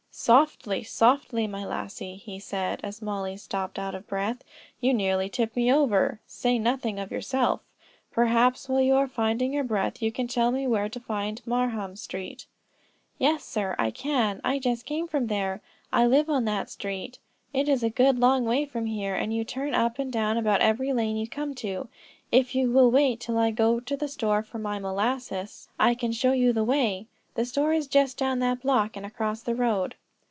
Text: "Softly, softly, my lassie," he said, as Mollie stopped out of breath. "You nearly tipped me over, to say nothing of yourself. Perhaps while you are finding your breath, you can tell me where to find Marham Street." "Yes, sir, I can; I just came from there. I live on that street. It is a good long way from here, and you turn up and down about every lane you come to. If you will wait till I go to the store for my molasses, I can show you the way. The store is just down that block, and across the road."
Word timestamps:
"Softly, 0.13 0.83
softly, 0.83 1.47
my 1.47 1.65
lassie," 1.65 2.17
he 2.17 2.37
said, 2.37 2.81
as 2.83 3.01
Mollie 3.01 3.37
stopped 3.37 3.79
out 3.79 3.95
of 3.95 4.05
breath. 4.07 4.43
"You 4.81 4.93
nearly 4.93 5.29
tipped 5.29 5.55
me 5.55 5.71
over, 5.73 6.19
to 6.19 6.19
say 6.31 6.59
nothing 6.59 6.99
of 6.99 7.11
yourself. 7.11 7.61
Perhaps 8.11 8.67
while 8.67 8.81
you 8.81 8.93
are 8.95 9.07
finding 9.07 9.53
your 9.53 9.63
breath, 9.63 10.01
you 10.01 10.11
can 10.11 10.27
tell 10.27 10.51
me 10.51 10.67
where 10.67 10.89
to 10.89 10.99
find 10.99 11.41
Marham 11.47 11.95
Street." 11.95 12.45
"Yes, 13.19 13.45
sir, 13.45 13.73
I 13.79 13.89
can; 13.89 14.41
I 14.43 14.59
just 14.59 14.85
came 14.85 15.07
from 15.07 15.27
there. 15.27 15.61
I 15.93 16.05
live 16.05 16.29
on 16.29 16.43
that 16.43 16.69
street. 16.69 17.17
It 17.53 17.69
is 17.69 17.81
a 17.81 17.89
good 17.89 18.19
long 18.19 18.43
way 18.43 18.65
from 18.65 18.87
here, 18.87 19.15
and 19.15 19.33
you 19.33 19.45
turn 19.45 19.73
up 19.73 19.97
and 19.97 20.11
down 20.11 20.37
about 20.37 20.61
every 20.61 20.91
lane 20.91 21.15
you 21.15 21.27
come 21.27 21.55
to. 21.55 21.87
If 22.33 22.53
you 22.53 22.69
will 22.69 22.91
wait 22.91 23.21
till 23.21 23.37
I 23.37 23.49
go 23.51 23.79
to 23.79 23.95
the 23.95 24.09
store 24.09 24.43
for 24.43 24.59
my 24.59 24.77
molasses, 24.77 25.69
I 25.79 25.95
can 25.95 26.11
show 26.11 26.33
you 26.33 26.51
the 26.51 26.65
way. 26.65 27.07
The 27.35 27.45
store 27.45 27.71
is 27.71 27.87
just 27.87 28.17
down 28.17 28.39
that 28.39 28.61
block, 28.61 28.97
and 28.97 29.05
across 29.05 29.41
the 29.41 29.55
road." 29.55 29.95